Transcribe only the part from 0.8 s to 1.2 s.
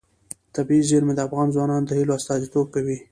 زیرمې د